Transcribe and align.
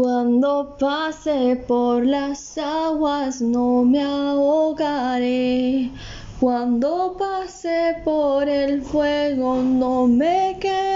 Cuando 0.00 0.76
pase 0.78 1.56
por 1.66 2.06
las 2.06 2.56
aguas 2.56 3.42
no 3.42 3.82
me 3.82 4.00
ahogaré. 4.00 5.90
Cuando 6.38 7.16
pase 7.18 7.96
por 8.04 8.48
el 8.48 8.82
fuego 8.82 9.60
no 9.60 10.06
me 10.06 10.56
quemaré. 10.60 10.87